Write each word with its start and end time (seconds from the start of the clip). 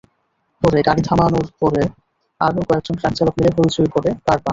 পরে 0.61 0.79
গাড়ি 0.87 1.01
থামানোর 1.07 1.47
পরে 1.61 1.83
আরও 2.41 2.61
কয়েকজন 2.69 2.95
ট্রাকচালক 3.01 3.33
মিলে 3.37 3.51
হইচই 3.57 3.89
করে 3.95 4.09
পার 4.25 4.37
পান। 4.37 4.49